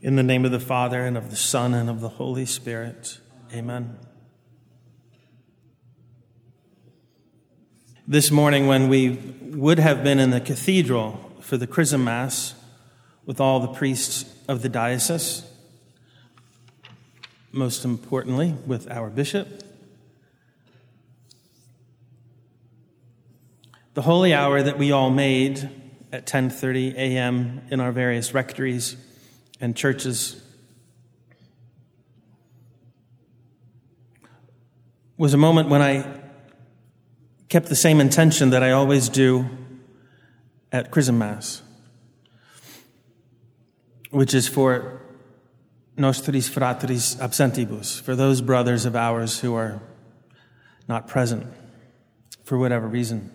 [0.00, 3.18] In the name of the Father, and of the Son, and of the Holy Spirit.
[3.52, 3.98] Amen.
[8.06, 12.54] This morning, when we would have been in the cathedral for the Chrism Mass
[13.26, 15.42] with all the priests of the diocese,
[17.50, 19.64] most importantly, with our bishop,
[23.94, 25.68] the holy hour that we all made
[26.12, 27.62] at 10:30 a.m.
[27.68, 28.96] in our various rectories
[29.60, 30.42] and churches
[35.16, 36.20] was a moment when I
[37.48, 39.48] kept the same intention that I always do
[40.70, 41.62] at Chrism Mass,
[44.10, 45.00] which is for
[45.96, 49.82] nostris fratres absentibus, for those brothers of ours who are
[50.86, 51.46] not present
[52.44, 53.32] for whatever reason.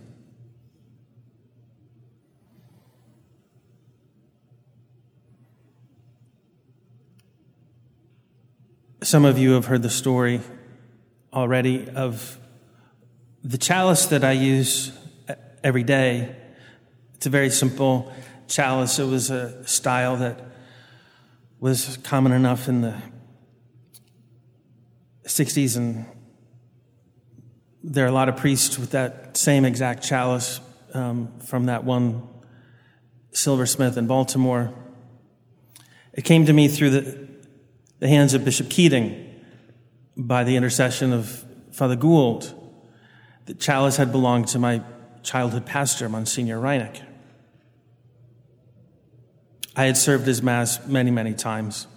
[9.04, 10.40] Some of you have heard the story
[11.34, 12.40] already of
[13.44, 14.98] the chalice that I use
[15.62, 16.34] every day.
[17.16, 18.14] It's a very simple
[18.48, 19.00] chalice.
[19.00, 20.40] It was a style that
[21.60, 22.96] was common enough in the
[25.26, 26.06] 60s, and
[27.84, 30.62] there are a lot of priests with that same exact chalice
[30.94, 32.26] um, from that one
[33.34, 34.74] silversmith in Baltimore.
[36.14, 37.33] It came to me through the
[38.04, 39.34] the hands of Bishop Keating
[40.18, 42.54] by the intercession of Father Gould.
[43.46, 44.82] The chalice had belonged to my
[45.22, 47.02] childhood pastor, Monsignor Reinecke.
[49.78, 51.88] I had served his Mass many, many times.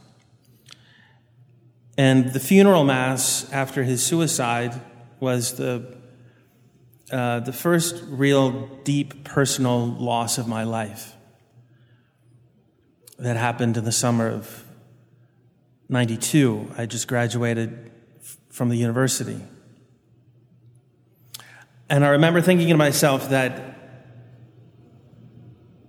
[1.99, 4.81] And the funeral Mass after his suicide
[5.19, 5.99] was the,
[7.11, 11.17] uh, the first real deep personal loss of my life
[13.19, 14.66] that happened in the summer of
[15.89, 16.73] 92.
[16.77, 17.91] I just graduated
[18.51, 19.41] from the university.
[21.89, 23.75] And I remember thinking to myself that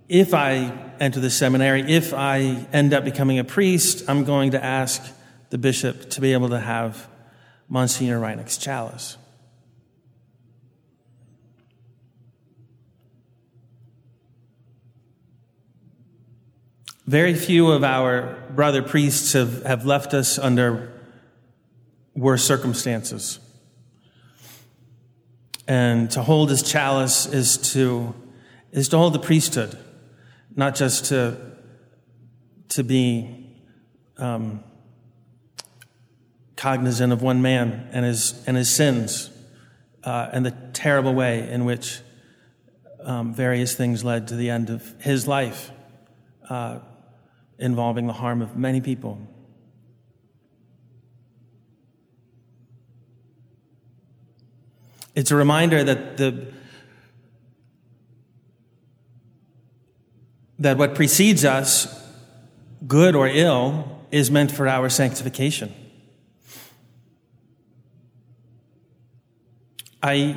[0.08, 4.64] if I enter the seminary, if I end up becoming a priest, I'm going to
[4.64, 5.02] ask
[5.50, 7.08] the bishop to be able to have
[7.68, 9.16] Monsignor Reinecke's chalice.
[17.08, 20.92] Very few of our brother priests have, have left us under
[22.14, 23.38] worse circumstances.
[25.66, 28.14] And to hold his chalice is to,
[28.72, 29.78] is to hold the priesthood,
[30.54, 31.38] not just to,
[32.68, 33.54] to be
[34.18, 34.62] um,
[36.56, 39.30] cognizant of one man and his, and his sins
[40.04, 42.00] uh, and the terrible way in which
[43.02, 45.70] um, various things led to the end of his life.
[46.50, 46.80] Uh,
[47.58, 49.18] involving the harm of many people.
[55.14, 56.52] It's a reminder that the
[60.60, 61.86] that what precedes us,
[62.86, 65.72] good or ill, is meant for our sanctification.
[70.02, 70.36] I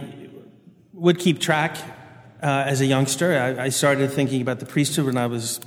[0.93, 1.77] would keep track
[2.41, 3.37] uh, as a youngster.
[3.37, 5.59] I, I started thinking about the priesthood when I was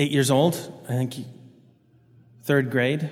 [0.00, 0.54] eight years old,
[0.88, 1.14] I think
[2.42, 3.10] third grade.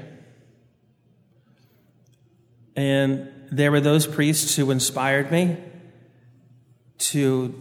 [2.74, 5.58] And there were those priests who inspired me
[7.10, 7.54] to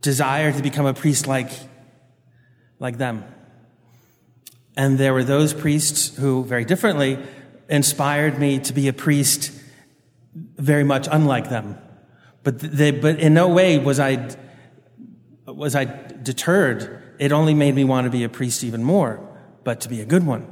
[0.00, 1.50] desire to become a priest like,
[2.78, 3.24] like them.
[4.74, 7.18] And there were those priests who, very differently,
[7.68, 9.52] inspired me to be a priest
[10.34, 11.76] very much unlike them.
[12.42, 14.30] But, they, but in no way was I,
[15.44, 19.20] was I deterred it only made me want to be a priest even more,
[19.62, 20.48] but to be a good one.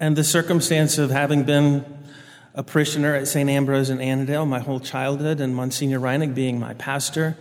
[0.00, 1.84] And the circumstance of having been
[2.54, 3.50] a parishioner at St.
[3.50, 7.36] Ambrose in Annandale my whole childhood, and Monsignor Reinecke being my pastor,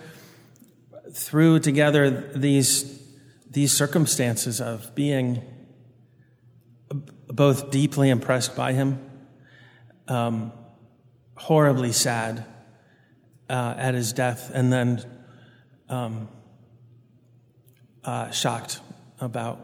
[1.13, 3.01] threw together these,
[3.50, 5.42] these circumstances of being
[7.38, 9.00] both deeply impressed by him,
[10.07, 10.51] um,
[11.36, 12.44] horribly sad
[13.48, 15.06] uh, at his death, and then
[15.88, 16.28] um,
[18.04, 18.81] uh, shocked
[19.22, 19.60] about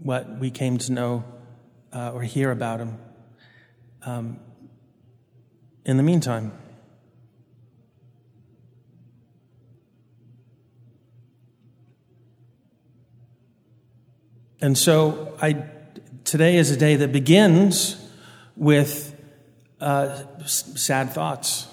[0.00, 1.24] what we came to know
[1.94, 2.98] uh, or hear about him
[4.02, 4.38] um,
[5.86, 6.52] in the meantime.
[14.60, 15.64] And so I
[16.28, 17.96] Today is a day that begins
[18.54, 19.18] with
[19.80, 21.66] uh, sad thoughts.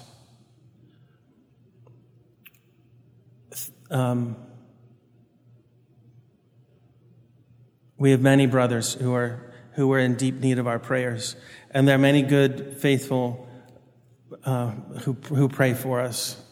[3.90, 4.34] Um,
[7.98, 11.36] we have many brothers who are who are in deep need of our prayers,
[11.70, 13.46] and there are many good, faithful
[14.44, 14.70] uh,
[15.02, 16.42] who who pray for us,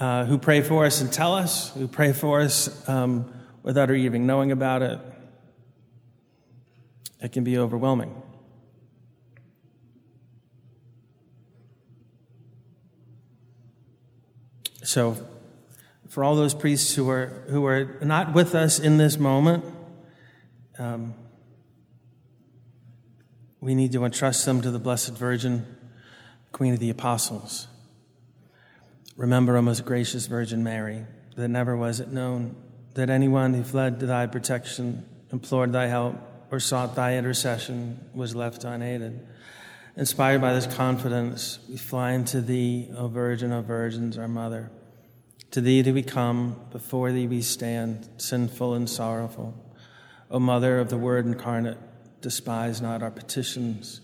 [0.00, 3.32] uh, who pray for us and tell us, who pray for us um,
[3.62, 4.98] without our even knowing about it.
[7.20, 8.22] It can be overwhelming.
[14.82, 15.16] So,
[16.08, 19.64] for all those priests who are, who are not with us in this moment,
[20.78, 21.14] um,
[23.60, 25.66] we need to entrust them to the Blessed Virgin,
[26.52, 27.66] Queen of the Apostles.
[29.16, 31.04] Remember, O most gracious Virgin Mary,
[31.36, 32.54] that never was it known
[32.94, 36.14] that anyone who fled to thy protection, implored thy help,
[36.50, 39.26] or sought thy intercession was left unaided.
[39.96, 44.70] Inspired by this confidence, we fly into thee, O Virgin of Virgins, our Mother.
[45.52, 49.54] To thee do we come, before thee we stand, sinful and sorrowful.
[50.30, 51.78] O Mother of the Word incarnate,
[52.20, 54.02] despise not our petitions,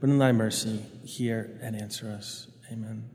[0.00, 2.46] but in thy mercy hear and answer us.
[2.72, 3.10] Amen.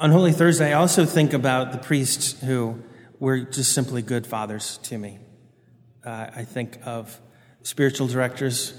[0.00, 2.82] On Holy Thursday, I also think about the priests who
[3.22, 5.16] were just simply good fathers to me.
[6.04, 7.20] Uh, I think of
[7.62, 8.74] spiritual directors.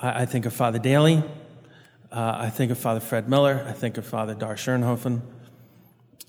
[0.00, 1.24] I think of Father Daly.
[2.12, 3.64] Uh, I think of Father Fred Miller.
[3.66, 5.22] I think of Father Dar Schoenhofen.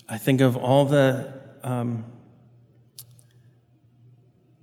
[0.08, 1.40] I think of all the.
[1.62, 2.06] Um,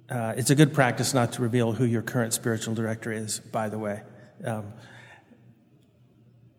[0.09, 3.69] uh, it's a good practice not to reveal who your current spiritual director is, by
[3.69, 4.01] the way.
[4.43, 4.73] Um,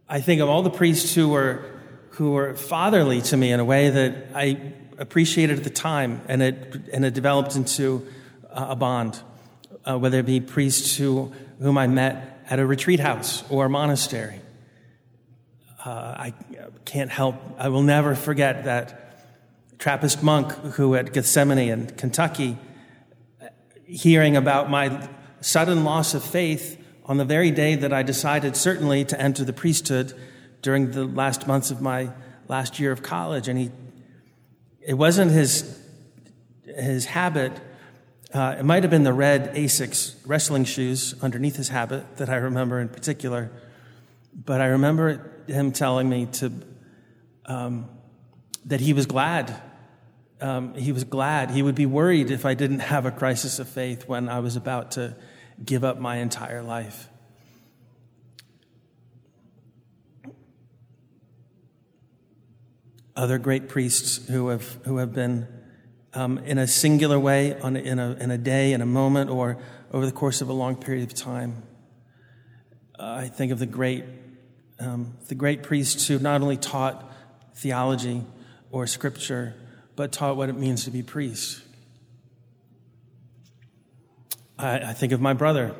[0.09, 1.83] I think of all the priests who were,
[2.13, 6.43] who were fatherly to me in a way that I appreciated at the time, and
[6.43, 8.07] it, and it developed into
[8.51, 9.21] a bond,
[9.85, 13.71] uh, whether it be priests who, whom I met at a retreat house or a
[13.71, 14.41] monastery.
[15.85, 16.35] Uh, I
[16.85, 19.01] can't help, I will never forget that
[19.79, 22.57] Trappist monk who at Gethsemani in Kentucky,
[23.87, 25.09] hearing about my
[25.41, 29.53] sudden loss of faith on the very day that I decided certainly to enter the
[29.53, 30.15] priesthood
[30.63, 32.11] during the last months of my
[32.49, 33.47] last year of college.
[33.47, 33.71] And he,
[34.87, 35.81] it wasn't his,
[36.65, 37.53] his habit
[38.35, 42.35] uh, it might have been the red Asics wrestling shoes underneath his habit that I
[42.35, 43.53] remember in particular,
[44.35, 46.53] but I remember him telling me to
[47.47, 47.89] um,
[48.65, 49.55] that he was glad.
[50.41, 51.53] Um, he was glad.
[51.53, 54.57] He would be worried if I didn't have a crisis of faith when I was
[54.57, 55.15] about to
[55.65, 57.09] give up my entire life.
[63.17, 65.47] Other great priests who have, who have been
[66.15, 69.59] um, in a singular way, on, in, a, in a day, in a moment, or
[69.93, 71.63] over the course of a long period of time.
[72.99, 74.05] Uh, I think of the great,
[74.81, 77.13] um, the great priests who not only taught
[77.55, 78.25] theology
[78.71, 79.55] or scripture,
[79.97, 81.63] but taught what it means to be priests.
[84.59, 85.75] I, I think of my brother,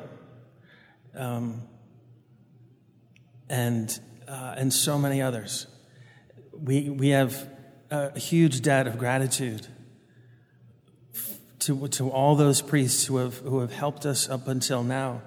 [1.13, 1.61] um,
[3.49, 3.97] and
[4.27, 5.67] uh, and so many others.
[6.61, 7.49] We we have
[7.91, 9.67] a huge debt of gratitude
[11.65, 15.21] to, to all those priests who have, who have helped us up until now.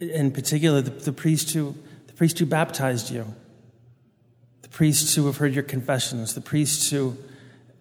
[0.00, 1.76] In particular, the, the, priest who,
[2.08, 3.32] the priest who baptized you,
[4.62, 7.16] the priests who have heard your confessions, the priests who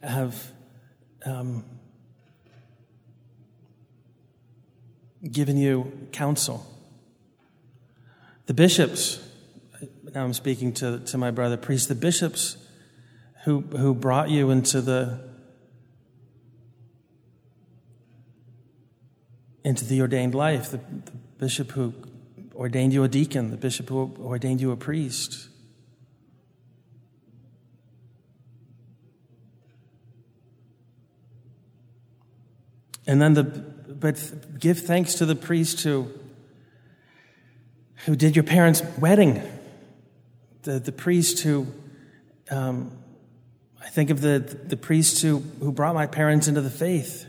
[0.04, 0.52] have
[1.26, 1.66] um,
[5.32, 6.66] given you counsel,
[8.46, 9.20] the bishops.
[10.14, 12.58] Now I'm speaking to, to my brother priest, the bishops
[13.46, 15.32] who, who brought you into the
[19.64, 21.94] into the ordained life, the, the bishop who
[22.56, 25.50] ordained you a deacon, the bishop who ordained you a priest.
[33.06, 36.12] And then the, but give thanks to the priest who,
[38.06, 39.42] who did your parents' wedding,
[40.64, 41.68] the, the priest who,
[42.50, 42.98] um,
[43.82, 47.26] I think of the, the priest who, who brought my parents into the faith.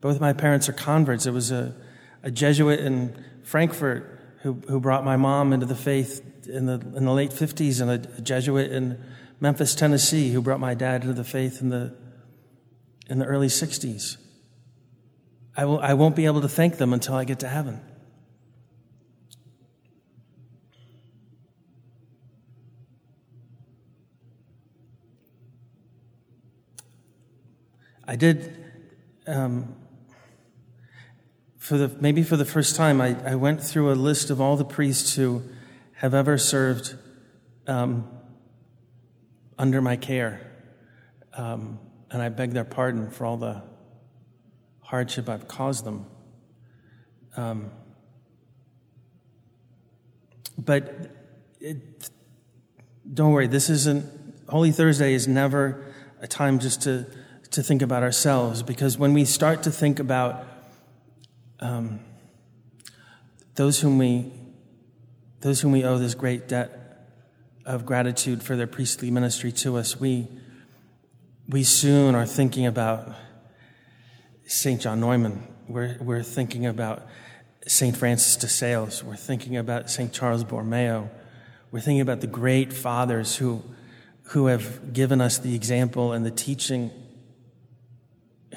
[0.00, 1.26] Both my parents are converts.
[1.26, 1.74] It was a,
[2.22, 7.04] a Jesuit in Frankfurt who, who brought my mom into the faith in the, in
[7.04, 9.02] the late 50s, and a, a Jesuit in
[9.40, 11.94] Memphis, Tennessee, who brought my dad into the faith in the,
[13.08, 14.16] in the early 60s.
[15.56, 17.80] I, will, I won't be able to thank them until I get to heaven.
[28.06, 28.64] I did
[29.26, 29.74] um,
[31.66, 34.56] for the, maybe for the first time, I, I went through a list of all
[34.56, 35.42] the priests who
[35.94, 36.94] have ever served
[37.66, 38.08] um,
[39.58, 40.40] under my care.
[41.34, 43.64] Um, and I beg their pardon for all the
[44.80, 46.06] hardship I've caused them.
[47.36, 47.72] Um,
[50.56, 51.10] but
[51.58, 52.08] it,
[53.12, 54.04] don't worry, this isn't,
[54.48, 55.84] Holy Thursday is never
[56.20, 57.06] a time just to,
[57.50, 60.44] to think about ourselves because when we start to think about
[61.60, 62.00] um,
[63.54, 64.32] those whom we
[65.40, 66.86] those whom we owe this great debt
[67.64, 70.28] of gratitude for their priestly ministry to us, we
[71.48, 73.12] we soon are thinking about
[74.46, 75.46] Saint John Neumann.
[75.68, 77.06] We're we're thinking about
[77.66, 79.02] Saint Francis de Sales.
[79.02, 81.10] We're thinking about Saint Charles Borromeo.
[81.70, 83.62] We're thinking about the great fathers who
[84.30, 86.90] who have given us the example and the teaching.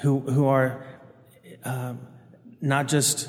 [0.00, 0.84] Who who are
[1.64, 2.00] um,
[2.60, 3.28] not just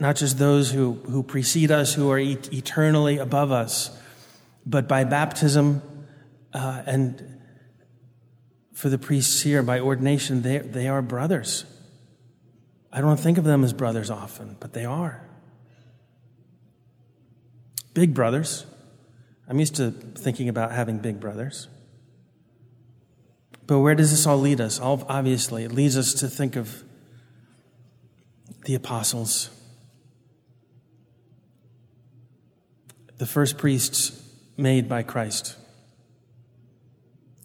[0.00, 3.96] not just those who, who precede us, who are et- eternally above us,
[4.64, 5.82] but by baptism
[6.54, 7.38] uh, and
[8.72, 11.66] for the priests here, by ordination, they, they are brothers.
[12.90, 15.28] I don't think of them as brothers often, but they are.
[17.92, 18.64] Big brothers.
[19.46, 21.68] I'm used to thinking about having big brothers.
[23.70, 24.80] But where does this all lead us?
[24.80, 26.82] All, Obviously, it leads us to think of
[28.64, 29.48] the apostles,
[33.18, 35.56] the first priests made by Christ,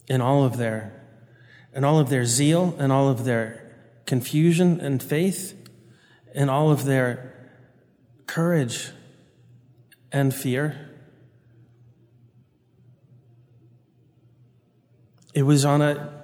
[0.07, 0.99] in all of their,
[1.75, 3.75] in all of their zeal, and all of their
[4.07, 5.53] confusion and faith,
[6.33, 7.35] in all of their
[8.25, 8.89] courage
[10.11, 10.89] and fear.
[15.35, 16.14] It was on a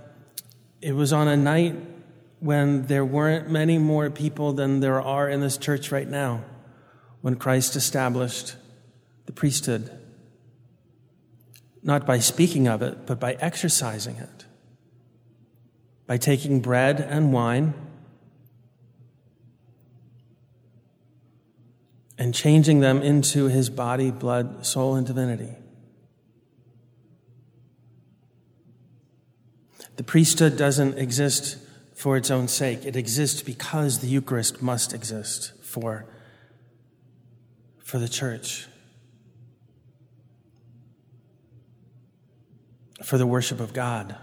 [0.81, 1.75] it was on a night
[2.39, 6.43] when there weren't many more people than there are in this church right now
[7.21, 8.55] when Christ established
[9.27, 9.91] the priesthood.
[11.83, 14.45] Not by speaking of it, but by exercising it.
[16.07, 17.73] By taking bread and wine
[22.17, 25.55] and changing them into his body, blood, soul, and divinity.
[30.01, 31.57] The priesthood doesn't exist
[31.93, 32.87] for its own sake.
[32.87, 36.07] It exists because the Eucharist must exist for,
[37.77, 38.65] for the church,
[43.03, 44.15] for the worship of God,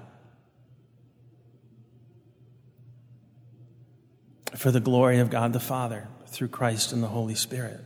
[4.57, 7.83] for the glory of God the Father through Christ and the Holy Spirit.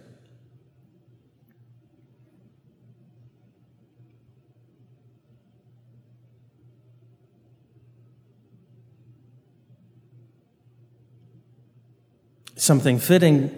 [12.63, 13.51] Something fitting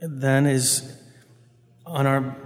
[0.00, 0.96] then is
[1.84, 2.36] on our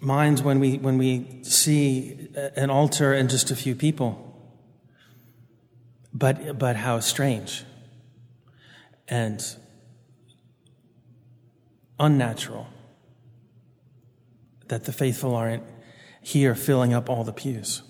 [0.00, 4.40] minds when we, when we see an altar and just a few people.
[6.14, 7.64] But, but how strange
[9.06, 9.44] and
[12.00, 12.68] unnatural
[14.68, 15.64] that the faithful aren't
[16.22, 17.82] here filling up all the pews.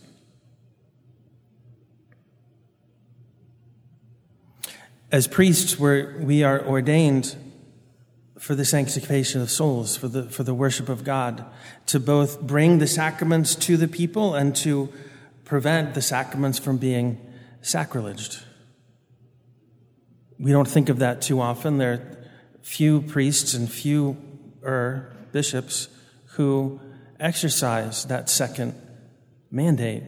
[5.15, 7.37] As priests, we're, we are ordained
[8.37, 11.45] for the sanctification of souls, for the, for the worship of God,
[11.87, 14.93] to both bring the sacraments to the people and to
[15.45, 17.25] prevent the sacraments from being
[17.63, 18.43] sacrileged.
[20.41, 21.79] We don't think of that too often.
[21.79, 22.19] There are
[22.63, 24.17] few priests and few
[24.65, 25.87] er, bishops
[26.31, 26.81] who
[27.21, 28.75] exercise that second
[29.49, 30.03] mandate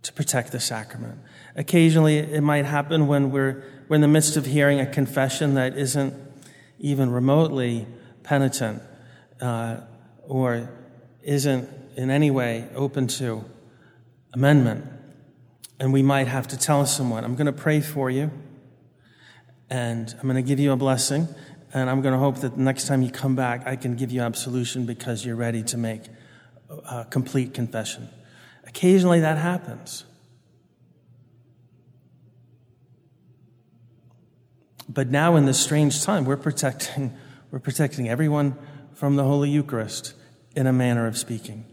[0.00, 1.18] to protect the sacrament.
[1.58, 5.76] Occasionally, it might happen when we're, we're in the midst of hearing a confession that
[5.76, 6.14] isn't
[6.78, 7.84] even remotely
[8.22, 8.80] penitent
[9.40, 9.78] uh,
[10.22, 10.70] or
[11.24, 13.44] isn't in any way open to
[14.32, 14.84] amendment.
[15.80, 18.30] And we might have to tell someone, I'm going to pray for you,
[19.68, 21.26] and I'm going to give you a blessing,
[21.74, 24.12] and I'm going to hope that the next time you come back, I can give
[24.12, 26.02] you absolution because you're ready to make
[26.70, 28.08] a complete confession.
[28.64, 30.04] Occasionally that happens.
[34.88, 37.14] But now in this strange time, we're protecting,
[37.50, 38.56] we're protecting everyone
[38.94, 40.14] from the Holy Eucharist
[40.56, 41.66] in a manner of speaking.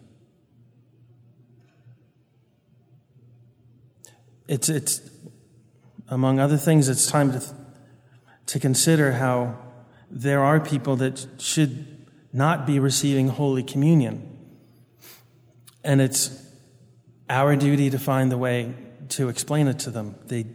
[4.47, 5.01] It's, it's
[6.07, 7.43] among other things, it's time to,
[8.47, 9.57] to consider how
[10.11, 14.31] there are people that should not be receiving Holy Communion.
[15.83, 16.43] And it's
[17.29, 18.75] our duty to find the way
[19.09, 20.15] to explain it to them.
[20.25, 20.45] They,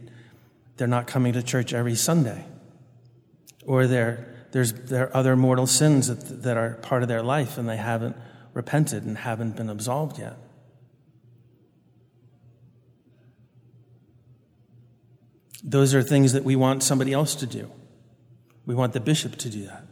[0.76, 2.44] they're not coming to church every Sunday.
[3.64, 7.58] Or they're, there's, there are other mortal sins that, that are part of their life
[7.58, 8.16] and they haven't
[8.54, 10.36] repented and haven't been absolved yet.
[15.62, 17.70] Those are things that we want somebody else to do.
[18.66, 19.84] We want the bishop to do that.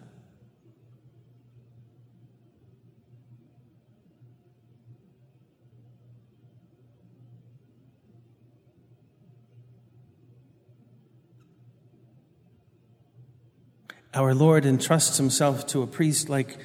[14.14, 16.58] Our Lord entrusts himself to a priest like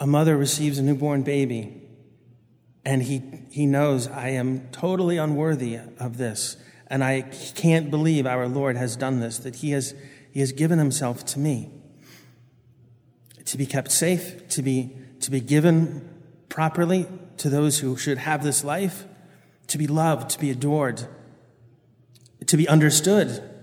[0.00, 1.82] a mother receives a newborn baby,
[2.84, 6.56] and he, he knows, I am totally unworthy of this,
[6.88, 9.94] and I can't believe our Lord has done this, that he has,
[10.32, 11.70] he has given himself to me.
[13.44, 16.08] To be kept safe, to be, to be given
[16.48, 17.06] properly
[17.38, 19.04] to those who should have this life,
[19.68, 21.06] to be loved, to be adored,
[22.44, 23.55] to be understood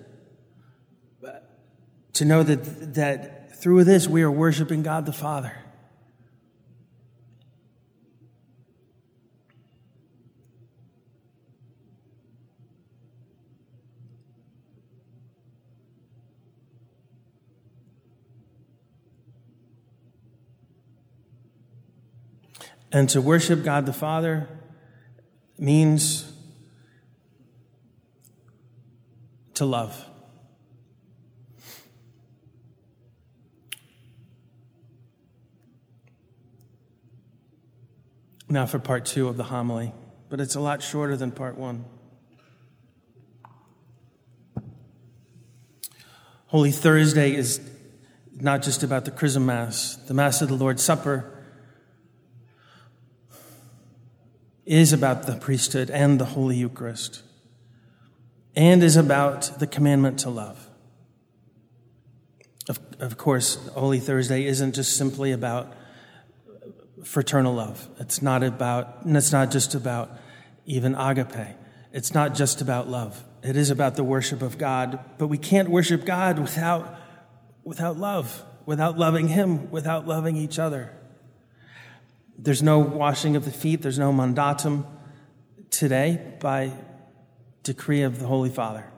[2.14, 5.54] to know that, that through this we are worshiping God the Father.
[22.92, 24.48] And to worship God the Father
[25.58, 26.32] means
[29.56, 30.13] to love.
[38.54, 39.94] Now for part two of the homily,
[40.30, 41.86] but it's a lot shorter than part one.
[46.46, 47.60] Holy Thursday is
[48.40, 49.96] not just about the Chrism Mass.
[49.96, 51.44] The Mass of the Lord's Supper
[54.68, 57.24] is about the priesthood and the Holy Eucharist,
[58.56, 60.70] and is about the commandment to love.
[62.70, 65.74] Of, of course, Holy Thursday isn't just simply about
[67.04, 67.88] fraternal love.
[68.00, 70.12] It's not about, it's not just about
[70.66, 71.56] even agape.
[71.92, 73.24] It's not just about love.
[73.44, 76.98] It is about the worship of God, but we can't worship God without,
[77.64, 80.92] without love, without loving Him, without loving each other.
[82.38, 84.86] There's no washing of the feet, there's no mandatum
[85.70, 86.72] today by
[87.64, 88.93] decree of the Holy Father.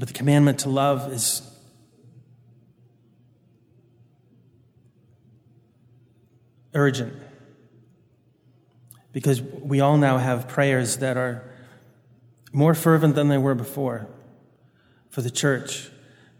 [0.00, 1.42] But the commandment to love is
[6.72, 7.12] urgent.
[9.12, 11.44] Because we all now have prayers that are
[12.50, 14.08] more fervent than they were before
[15.10, 15.90] for the church,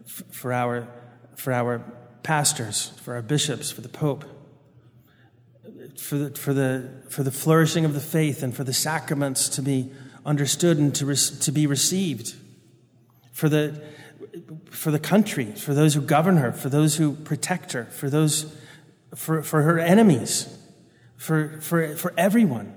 [0.07, 0.89] for our,
[1.37, 1.81] for our
[2.23, 4.25] pastors, for our bishops, for the Pope,
[5.99, 9.61] for the, for, the, for the flourishing of the faith, and for the sacraments to
[9.61, 9.93] be
[10.25, 12.37] understood and to, re- to be received
[13.41, 13.83] for the,
[14.71, 18.55] for the country, for those who govern her, for those who protect her, for those,
[19.15, 20.47] for, for her enemies,
[21.17, 22.75] for, for, for everyone.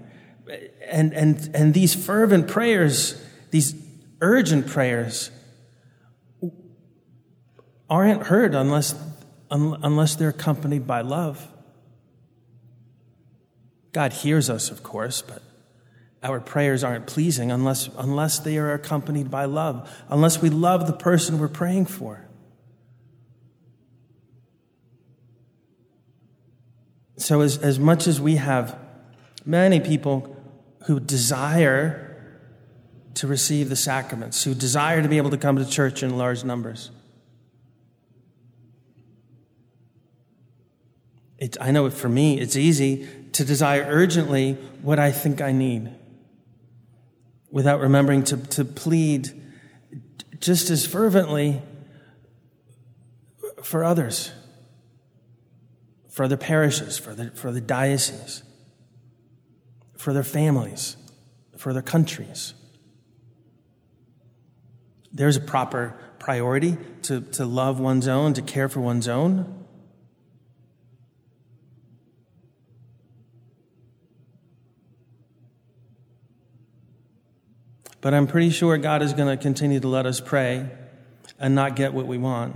[0.90, 3.22] And, and, and these fervent prayers,
[3.52, 3.76] these
[4.22, 5.32] urgent prayers,
[7.90, 8.96] aren't heard unless,
[9.52, 11.46] unless they're accompanied by love.
[13.92, 15.44] God hears us, of course, but
[16.24, 20.94] our prayers aren't pleasing unless, unless they are accompanied by love, unless we love the
[20.94, 22.26] person we're praying for.
[27.18, 28.78] So, as, as much as we have
[29.46, 30.36] many people
[30.88, 32.10] who desire
[33.16, 36.44] to receive the sacraments, who desire to be able to come to church in large
[36.44, 36.90] numbers,
[41.38, 45.94] it, I know for me, it's easy to desire urgently what I think I need
[47.54, 49.30] without remembering to, to plead
[50.40, 51.62] just as fervently
[53.62, 54.32] for others,
[56.10, 58.42] for other parishes, for the, for the diocese,
[59.96, 60.98] for their families,
[61.56, 62.56] for their countries.
[65.12, 69.63] There's a proper priority to, to love one's own, to care for one's own.
[78.04, 80.70] But I'm pretty sure God is going to continue to let us pray
[81.40, 82.54] and not get what we want.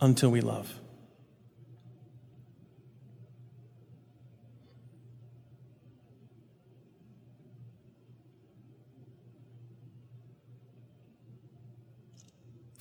[0.00, 0.72] Until we love.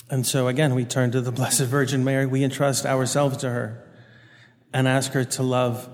[0.10, 2.26] And so again, we turn to the Blessed Virgin Mary.
[2.26, 3.87] We entrust ourselves to her
[4.78, 5.90] and ask her to love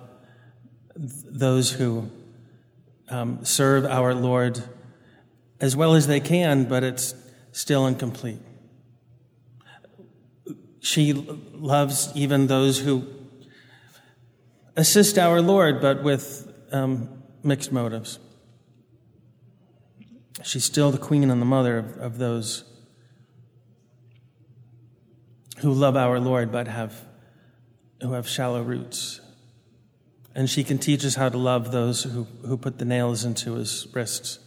[0.93, 2.11] those who
[3.07, 4.61] um, serve our Lord
[5.61, 7.15] as well as they can, but it's
[7.53, 8.41] still incomplete.
[10.81, 13.07] She loves even those who
[14.75, 18.19] assist our Lord, but with um, mixed motives.
[20.43, 22.65] She's still the queen and the mother of, of those
[25.59, 27.12] who love our Lord but have
[28.03, 29.21] who have shallow roots.
[30.35, 33.53] And she can teach us how to love those who, who put the nails into
[33.53, 34.39] his wrists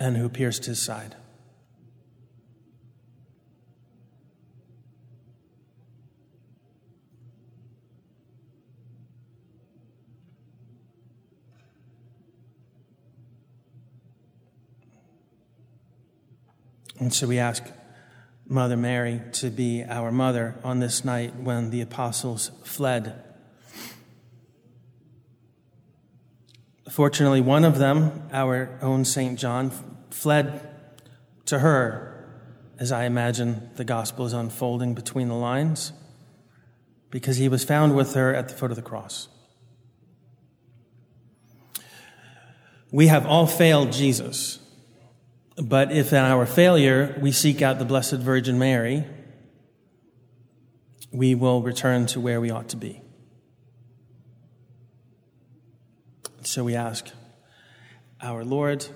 [0.00, 1.14] and who pierced his side.
[16.98, 17.62] And so we ask
[18.50, 23.22] Mother Mary to be our mother on this night when the apostles fled.
[26.88, 29.38] Fortunately, one of them, our own St.
[29.38, 29.70] John,
[30.10, 30.66] fled
[31.44, 32.26] to her,
[32.78, 35.92] as I imagine the gospel is unfolding between the lines,
[37.10, 39.28] because he was found with her at the foot of the cross.
[42.90, 44.58] We have all failed Jesus.
[45.60, 49.04] But if in our failure we seek out the Blessed Virgin Mary,
[51.10, 53.02] we will return to where we ought to be.
[56.44, 57.08] So we ask
[58.22, 58.86] our Lord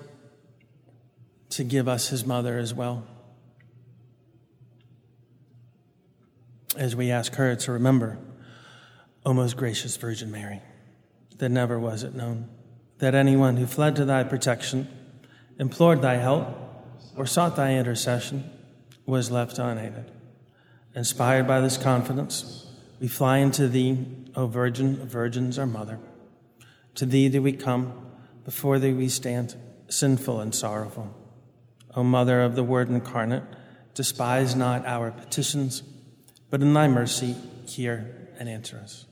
[1.49, 3.05] to give us his mother as well.
[6.75, 8.17] As we ask her to remember,
[9.25, 10.61] O most gracious Virgin Mary,
[11.37, 12.49] that never was it known
[12.99, 14.87] that anyone who fled to thy protection,
[15.59, 16.47] implored thy help,
[17.15, 18.49] or sought thy intercession
[19.05, 20.11] was left unaided.
[20.95, 22.67] Inspired by this confidence,
[22.99, 25.99] we fly into thee, O Virgin of Virgins, our Mother.
[26.95, 28.11] To thee do we come,
[28.45, 29.55] before thee we stand,
[29.89, 31.15] sinful and sorrowful.
[31.95, 33.43] O Mother of the Word incarnate,
[33.93, 35.83] despise not our petitions,
[36.49, 37.35] but in thy mercy
[37.67, 39.05] hear and answer us.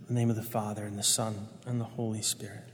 [0.00, 2.69] In the name of the Father, and the Son, and the Holy Spirit.